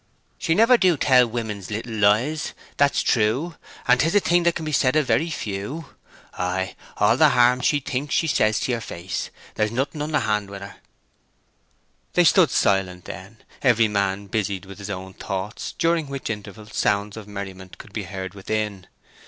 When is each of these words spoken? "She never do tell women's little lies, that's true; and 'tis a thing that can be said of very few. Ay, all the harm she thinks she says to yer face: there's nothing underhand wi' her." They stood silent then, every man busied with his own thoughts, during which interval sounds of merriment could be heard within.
"She 0.39 0.55
never 0.55 0.77
do 0.77 0.97
tell 0.97 1.27
women's 1.27 1.69
little 1.69 1.93
lies, 1.93 2.53
that's 2.77 3.03
true; 3.03 3.53
and 3.87 3.99
'tis 3.99 4.15
a 4.15 4.19
thing 4.19 4.41
that 4.41 4.55
can 4.55 4.65
be 4.65 4.71
said 4.71 4.95
of 4.95 5.05
very 5.05 5.29
few. 5.29 5.93
Ay, 6.33 6.75
all 6.97 7.15
the 7.17 7.29
harm 7.29 7.61
she 7.61 7.79
thinks 7.79 8.15
she 8.15 8.25
says 8.25 8.59
to 8.61 8.71
yer 8.71 8.79
face: 8.81 9.29
there's 9.53 9.69
nothing 9.69 10.01
underhand 10.01 10.49
wi' 10.49 10.57
her." 10.57 10.77
They 12.13 12.23
stood 12.23 12.49
silent 12.49 13.05
then, 13.05 13.43
every 13.61 13.87
man 13.87 14.25
busied 14.25 14.65
with 14.65 14.79
his 14.79 14.89
own 14.89 15.13
thoughts, 15.13 15.75
during 15.77 16.07
which 16.07 16.31
interval 16.31 16.65
sounds 16.65 17.15
of 17.15 17.27
merriment 17.27 17.77
could 17.77 17.93
be 17.93 18.05
heard 18.05 18.33
within. 18.33 18.87